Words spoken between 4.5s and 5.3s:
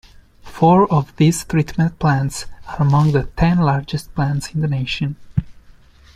in the nation.